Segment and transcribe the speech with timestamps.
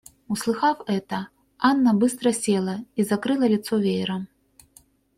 [0.27, 1.29] Услыхав это,
[1.59, 4.29] Анна быстро села и закрыла лицо веером.